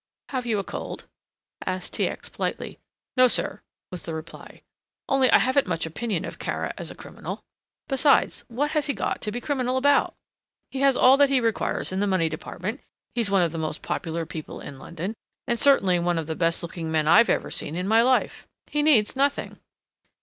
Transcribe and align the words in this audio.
"Have 0.29 0.47
you 0.47 0.57
a 0.57 0.63
cold?" 0.63 1.05
asked 1.63 1.93
T. 1.93 2.07
X. 2.07 2.27
politely. 2.27 2.79
"No, 3.15 3.27
sir," 3.27 3.61
was 3.91 4.01
the 4.01 4.15
reply, 4.15 4.63
"only 5.07 5.29
I 5.29 5.37
haven't 5.37 5.67
much 5.67 5.85
opinion 5.85 6.25
of 6.25 6.39
Kara 6.39 6.73
as 6.75 6.89
a 6.89 6.95
criminal. 6.95 7.43
Besides, 7.87 8.43
what 8.47 8.71
has 8.71 8.87
he 8.87 8.95
got 8.95 9.21
to 9.21 9.31
be 9.31 9.37
a 9.37 9.41
criminal 9.43 9.77
about? 9.77 10.15
He 10.71 10.79
has 10.81 10.97
all 10.97 11.17
that 11.17 11.29
he 11.29 11.39
requires 11.39 11.91
in 11.91 11.99
the 11.99 12.07
money 12.07 12.29
department, 12.29 12.81
he's 13.13 13.29
one 13.29 13.43
of 13.43 13.51
the 13.51 13.59
most 13.59 13.83
popular 13.83 14.25
people 14.25 14.59
in 14.59 14.79
London, 14.79 15.13
and 15.47 15.59
certainly 15.59 15.99
one 15.99 16.17
of 16.17 16.25
the 16.25 16.35
best 16.35 16.63
looking 16.63 16.91
men 16.91 17.07
I've 17.07 17.29
ever 17.29 17.51
seen 17.51 17.75
in 17.75 17.87
my 17.87 18.01
life. 18.01 18.47
He 18.71 18.81
needs 18.81 19.15
nothing." 19.15 19.59